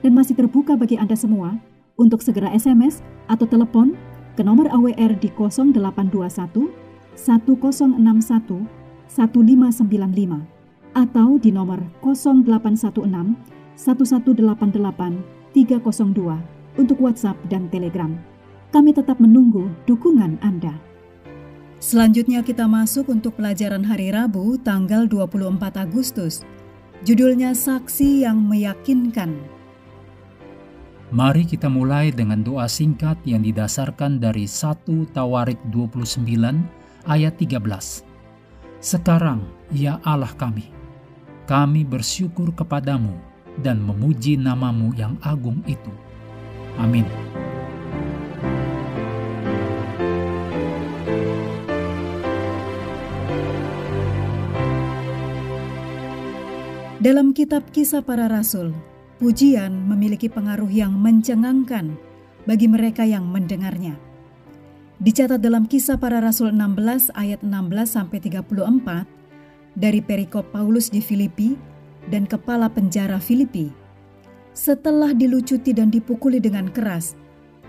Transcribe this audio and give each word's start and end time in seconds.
dan 0.00 0.12
masih 0.16 0.36
terbuka 0.36 0.76
bagi 0.76 0.96
Anda 0.96 1.16
semua 1.16 1.60
untuk 2.00 2.24
segera 2.24 2.48
SMS 2.52 3.04
atau 3.28 3.44
telepon 3.44 3.96
ke 4.36 4.42
nomor 4.44 4.72
AWR 4.72 5.20
di 5.20 5.28
0821 5.32 6.72
1061 7.16 8.64
1595 9.10 10.96
atau 10.96 11.28
di 11.38 11.50
nomor 11.52 11.80
0816 12.02 13.60
1188 13.76 15.54
302 15.54 16.78
untuk 16.78 16.98
WhatsApp 17.02 17.36
dan 17.50 17.66
Telegram. 17.68 18.14
Kami 18.70 18.94
tetap 18.94 19.18
menunggu 19.18 19.66
dukungan 19.90 20.38
Anda. 20.46 20.78
Selanjutnya 21.80 22.44
kita 22.44 22.68
masuk 22.68 23.08
untuk 23.08 23.40
pelajaran 23.40 23.82
hari 23.82 24.12
Rabu 24.12 24.60
tanggal 24.60 25.08
24 25.08 25.80
Agustus. 25.80 26.44
Judulnya 27.02 27.56
Saksi 27.56 28.28
yang 28.28 28.36
Meyakinkan. 28.46 29.59
Mari 31.10 31.42
kita 31.42 31.66
mulai 31.66 32.14
dengan 32.14 32.38
doa 32.38 32.70
singkat 32.70 33.18
yang 33.26 33.42
didasarkan 33.42 34.22
dari 34.22 34.46
1 34.46 35.10
Tawarik 35.10 35.58
29 35.74 36.22
ayat 37.02 37.34
13. 37.34 38.06
Sekarang, 38.78 39.42
ya 39.74 39.98
Allah 40.06 40.30
kami, 40.38 40.70
kami 41.50 41.82
bersyukur 41.82 42.54
kepadamu 42.54 43.18
dan 43.58 43.82
memuji 43.82 44.38
namamu 44.38 44.94
yang 44.94 45.18
agung 45.18 45.58
itu. 45.66 45.90
Amin. 46.78 47.02
Dalam 57.02 57.34
kitab 57.34 57.66
Kisah 57.74 58.06
Para 58.06 58.30
Rasul, 58.30 58.89
Pujian 59.20 59.84
memiliki 59.84 60.32
pengaruh 60.32 60.72
yang 60.72 60.96
mencengangkan 60.96 61.92
bagi 62.48 62.64
mereka 62.64 63.04
yang 63.04 63.28
mendengarnya. 63.28 64.00
Dicatat 64.96 65.44
dalam 65.44 65.68
kisah 65.68 66.00
para 66.00 66.24
rasul 66.24 66.56
16 66.56 67.12
ayat 67.12 67.44
16 67.44 67.52
sampai 67.84 68.16
34 68.16 68.48
dari 69.76 70.00
perikop 70.00 70.48
Paulus 70.48 70.88
di 70.88 71.04
Filipi 71.04 71.52
dan 72.08 72.24
kepala 72.24 72.72
penjara 72.72 73.20
Filipi. 73.20 73.68
Setelah 74.56 75.12
dilucuti 75.12 75.76
dan 75.76 75.92
dipukuli 75.92 76.40
dengan 76.40 76.72
keras, 76.72 77.12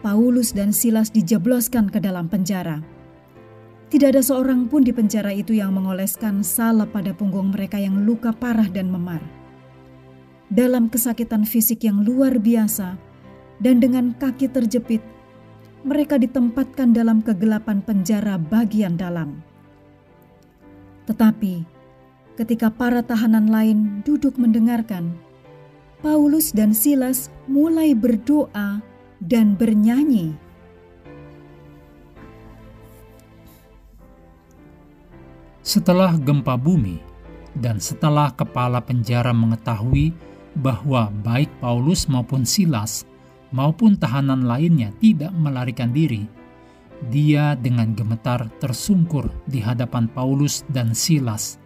Paulus 0.00 0.56
dan 0.56 0.72
Silas 0.72 1.12
dijebloskan 1.12 1.92
ke 1.92 2.00
dalam 2.00 2.24
penjara. 2.24 2.80
Tidak 3.92 4.16
ada 4.16 4.24
seorang 4.24 4.64
pun 4.72 4.80
di 4.80 4.96
penjara 4.96 5.28
itu 5.28 5.52
yang 5.52 5.76
mengoleskan 5.76 6.40
salep 6.40 6.88
pada 6.88 7.12
punggung 7.12 7.52
mereka 7.52 7.76
yang 7.76 8.08
luka 8.08 8.32
parah 8.32 8.72
dan 8.72 8.88
memar 8.88 9.43
dalam 10.54 10.86
kesakitan 10.86 11.42
fisik 11.42 11.82
yang 11.82 12.06
luar 12.06 12.38
biasa 12.38 12.94
dan 13.58 13.82
dengan 13.82 14.14
kaki 14.14 14.46
terjepit, 14.46 15.02
mereka 15.82 16.14
ditempatkan 16.14 16.94
dalam 16.94 17.20
kegelapan 17.20 17.82
penjara 17.82 18.38
bagian 18.38 18.94
dalam. 18.94 19.42
Tetapi 21.10 21.66
ketika 22.38 22.70
para 22.70 23.02
tahanan 23.02 23.50
lain 23.50 24.00
duduk 24.06 24.38
mendengarkan, 24.38 25.12
Paulus 26.00 26.54
dan 26.54 26.70
Silas 26.70 27.34
mulai 27.50 27.92
berdoa 27.92 28.78
dan 29.18 29.58
bernyanyi. 29.58 30.38
Setelah 35.64 36.14
gempa 36.20 36.54
bumi 36.60 37.00
dan 37.56 37.80
setelah 37.80 38.30
kepala 38.36 38.84
penjara 38.84 39.32
mengetahui 39.32 40.12
bahwa 40.58 41.10
baik 41.22 41.50
Paulus 41.58 42.06
maupun 42.06 42.46
Silas 42.46 43.06
maupun 43.54 43.94
tahanan 43.94 44.42
lainnya 44.50 44.90
tidak 44.98 45.30
melarikan 45.30 45.94
diri. 45.94 46.26
Dia 47.06 47.54
dengan 47.54 47.94
gemetar 47.94 48.50
tersungkur 48.58 49.30
di 49.46 49.62
hadapan 49.62 50.10
Paulus 50.10 50.66
dan 50.66 50.90
Silas. 50.90 51.62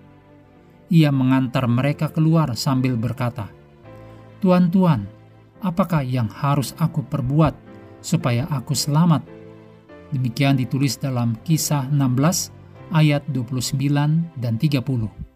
Ia 0.93 1.09
mengantar 1.09 1.65
mereka 1.65 2.13
keluar 2.13 2.53
sambil 2.53 2.97
berkata, 3.01 3.49
"Tuan-tuan, 4.45 5.09
apakah 5.65 6.05
yang 6.05 6.29
harus 6.29 6.77
aku 6.77 7.01
perbuat 7.05 7.57
supaya 8.05 8.45
aku 8.53 8.77
selamat?" 8.77 9.25
Demikian 10.13 10.57
ditulis 10.57 10.97
dalam 10.97 11.37
Kisah 11.45 11.89
16 11.93 12.49
ayat 12.93 13.21
29 13.29 14.33
dan 14.41 14.57
30. 14.57 15.28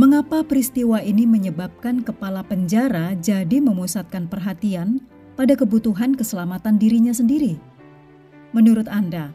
Mengapa 0.00 0.40
peristiwa 0.40 1.04
ini 1.04 1.28
menyebabkan 1.28 2.00
kepala 2.00 2.40
penjara 2.40 3.12
jadi 3.20 3.60
memusatkan 3.60 4.32
perhatian 4.32 5.04
pada 5.36 5.52
kebutuhan 5.52 6.16
keselamatan 6.16 6.80
dirinya 6.80 7.12
sendiri? 7.12 7.60
Menurut 8.56 8.88
Anda, 8.88 9.28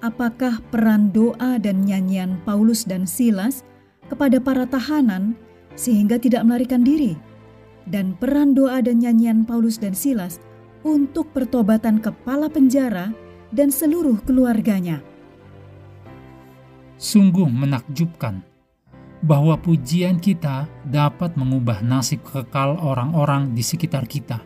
apakah 0.00 0.64
peran 0.72 1.12
doa 1.12 1.60
dan 1.60 1.84
nyanyian 1.84 2.40
Paulus 2.48 2.88
dan 2.88 3.04
Silas 3.04 3.60
kepada 4.08 4.40
para 4.40 4.64
tahanan 4.64 5.36
sehingga 5.76 6.16
tidak 6.16 6.48
melarikan 6.48 6.80
diri? 6.80 7.12
Dan 7.84 8.16
peran 8.16 8.56
doa 8.56 8.80
dan 8.80 9.04
nyanyian 9.04 9.44
Paulus 9.44 9.76
dan 9.76 9.92
Silas 9.92 10.40
untuk 10.80 11.28
pertobatan 11.36 12.00
kepala 12.00 12.48
penjara 12.48 13.12
dan 13.52 13.68
seluruh 13.68 14.16
keluarganya? 14.24 15.04
Sungguh 16.96 17.52
menakjubkan 17.52 18.55
bahwa 19.24 19.56
pujian 19.56 20.20
kita 20.20 20.68
dapat 20.84 21.36
mengubah 21.40 21.80
nasib 21.80 22.20
kekal 22.26 22.76
orang-orang 22.76 23.56
di 23.56 23.64
sekitar 23.64 24.04
kita. 24.04 24.40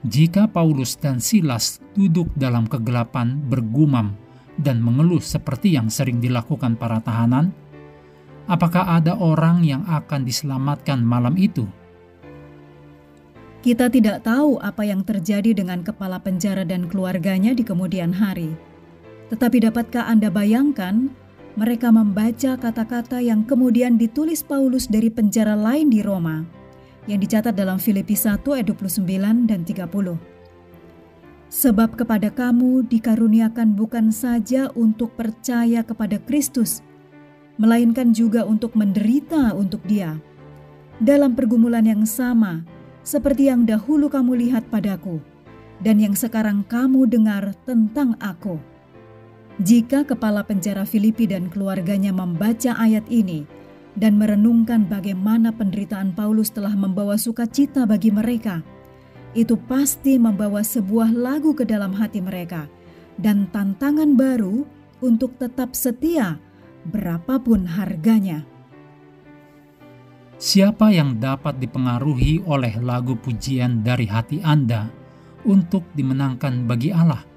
Jika 0.00 0.48
Paulus 0.48 0.96
dan 0.96 1.20
Silas 1.20 1.76
duduk 1.92 2.32
dalam 2.32 2.64
kegelapan 2.64 3.36
bergumam 3.36 4.16
dan 4.56 4.80
mengeluh 4.80 5.20
seperti 5.20 5.76
yang 5.76 5.92
sering 5.92 6.24
dilakukan 6.24 6.78
para 6.80 7.04
tahanan, 7.04 7.52
apakah 8.48 8.96
ada 8.96 9.12
orang 9.20 9.60
yang 9.60 9.84
akan 9.84 10.24
diselamatkan 10.24 11.04
malam 11.04 11.36
itu? 11.36 11.68
Kita 13.60 13.92
tidak 13.92 14.24
tahu 14.24 14.56
apa 14.64 14.88
yang 14.88 15.04
terjadi 15.04 15.52
dengan 15.52 15.84
kepala 15.84 16.16
penjara 16.16 16.64
dan 16.64 16.88
keluarganya 16.88 17.52
di 17.52 17.60
kemudian 17.60 18.08
hari. 18.08 18.56
Tetapi 19.28 19.68
dapatkah 19.68 20.08
Anda 20.08 20.32
bayangkan 20.32 21.12
mereka 21.58 21.90
membaca 21.90 22.54
kata-kata 22.54 23.18
yang 23.18 23.42
kemudian 23.42 23.98
ditulis 23.98 24.46
Paulus 24.46 24.86
dari 24.86 25.10
penjara 25.10 25.58
lain 25.58 25.90
di 25.90 25.98
Roma, 25.98 26.46
yang 27.10 27.18
dicatat 27.18 27.58
dalam 27.58 27.82
Filipi 27.82 28.14
1 28.14 28.38
ayat 28.54 28.70
29 28.70 29.50
dan 29.50 29.66
30. 29.66 30.14
Sebab 31.50 31.98
kepada 31.98 32.30
kamu 32.30 32.86
dikaruniakan 32.86 33.74
bukan 33.74 34.14
saja 34.14 34.70
untuk 34.78 35.10
percaya 35.18 35.82
kepada 35.82 36.22
Kristus, 36.22 36.86
melainkan 37.58 38.14
juga 38.14 38.46
untuk 38.46 38.78
menderita 38.78 39.50
untuk 39.58 39.82
dia. 39.90 40.22
Dalam 41.02 41.34
pergumulan 41.34 41.82
yang 41.82 42.06
sama, 42.06 42.62
seperti 43.02 43.50
yang 43.50 43.66
dahulu 43.66 44.06
kamu 44.06 44.46
lihat 44.46 44.70
padaku, 44.70 45.18
dan 45.82 45.98
yang 45.98 46.14
sekarang 46.14 46.62
kamu 46.70 47.10
dengar 47.10 47.50
tentang 47.66 48.14
aku 48.22 48.69
jika 49.60 50.08
kepala 50.08 50.40
penjara 50.40 50.88
Filipi 50.88 51.28
dan 51.28 51.52
keluarganya 51.52 52.16
membaca 52.16 52.72
ayat 52.80 53.04
ini 53.12 53.44
dan 53.92 54.16
merenungkan 54.16 54.88
bagaimana 54.88 55.52
penderitaan 55.52 56.16
Paulus 56.16 56.48
telah 56.48 56.72
membawa 56.72 57.20
sukacita 57.20 57.84
bagi 57.84 58.08
mereka, 58.08 58.64
itu 59.36 59.60
pasti 59.68 60.16
membawa 60.16 60.64
sebuah 60.64 61.12
lagu 61.12 61.52
ke 61.52 61.68
dalam 61.68 61.92
hati 61.92 62.24
mereka 62.24 62.72
dan 63.20 63.52
tantangan 63.52 64.16
baru 64.16 64.64
untuk 65.04 65.36
tetap 65.36 65.76
setia 65.76 66.40
berapapun 66.88 67.68
harganya. 67.68 68.48
Siapa 70.40 70.88
yang 70.88 71.20
dapat 71.20 71.60
dipengaruhi 71.60 72.48
oleh 72.48 72.80
lagu 72.80 73.12
pujian 73.12 73.84
dari 73.84 74.08
hati 74.08 74.40
Anda 74.40 74.88
untuk 75.44 75.84
dimenangkan 75.92 76.64
bagi 76.64 76.96
Allah? 76.96 77.29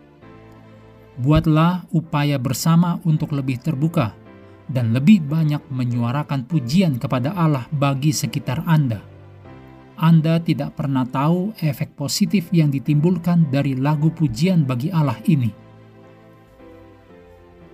Buatlah 1.19 1.85
upaya 1.93 2.41
bersama 2.41 2.97
untuk 3.05 3.37
lebih 3.37 3.61
terbuka 3.61 4.17
dan 4.71 4.95
lebih 4.95 5.21
banyak 5.27 5.61
menyuarakan 5.69 6.47
pujian 6.47 6.97
kepada 6.97 7.35
Allah 7.35 7.67
bagi 7.69 8.15
sekitar 8.15 8.63
Anda. 8.65 9.03
Anda 9.93 10.41
tidak 10.41 10.73
pernah 10.73 11.05
tahu 11.05 11.53
efek 11.61 11.93
positif 11.93 12.49
yang 12.49 12.73
ditimbulkan 12.73 13.53
dari 13.53 13.77
lagu 13.77 14.09
pujian 14.09 14.65
bagi 14.65 14.89
Allah 14.89 15.19
ini. 15.29 15.53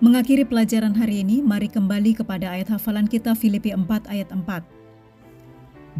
Mengakhiri 0.00 0.48
pelajaran 0.48 0.96
hari 0.96 1.20
ini, 1.24 1.44
mari 1.44 1.68
kembali 1.68 2.24
kepada 2.24 2.56
ayat 2.56 2.72
hafalan 2.72 3.04
kita 3.04 3.36
Filipi 3.36 3.72
4 3.72 4.08
ayat 4.08 4.32
4. 4.32 4.64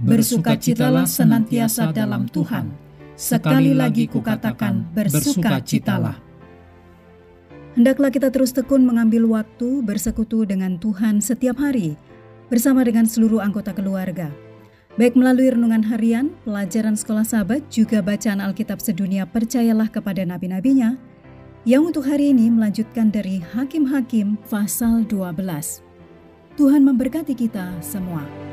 Bersukacitalah 0.01 1.05
senantiasa 1.05 1.93
dalam 1.93 2.25
Tuhan. 2.25 2.73
Sekali 3.13 3.77
lagi 3.77 4.09
kukatakan, 4.09 4.89
bersukacitalah. 4.97 6.30
Hendaklah 7.79 8.11
kita 8.11 8.35
terus 8.35 8.51
tekun 8.51 8.83
mengambil 8.83 9.31
waktu 9.31 9.79
bersekutu 9.87 10.43
dengan 10.43 10.75
Tuhan 10.83 11.23
setiap 11.23 11.63
hari, 11.63 11.95
bersama 12.51 12.83
dengan 12.83 13.07
seluruh 13.07 13.39
anggota 13.39 13.71
keluarga. 13.71 14.35
Baik 14.99 15.15
melalui 15.15 15.55
renungan 15.55 15.87
harian, 15.87 16.35
pelajaran 16.43 16.99
sekolah 16.99 17.23
sahabat, 17.23 17.63
juga 17.71 18.03
bacaan 18.03 18.43
Alkitab 18.43 18.83
sedunia 18.83 19.23
percayalah 19.23 19.87
kepada 19.87 20.27
nabi-nabinya, 20.27 20.99
yang 21.63 21.87
untuk 21.87 22.11
hari 22.11 22.35
ini 22.35 22.51
melanjutkan 22.51 23.15
dari 23.15 23.39
Hakim-Hakim 23.39 24.35
pasal 24.51 25.07
12. 25.07 25.39
Tuhan 26.59 26.83
memberkati 26.83 27.39
kita 27.39 27.71
semua. 27.79 28.50